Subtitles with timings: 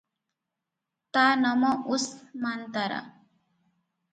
[1.17, 2.99] ତା’ ନମ ଉସ୍-ମାନ୍-ତା-ରା!